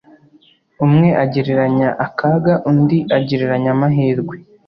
[0.85, 4.35] umwe agereranya akaga undi agereranya amahirwe